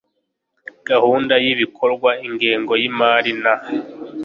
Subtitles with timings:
[0.89, 3.53] gahunda y ibikorwa ingengo y imari na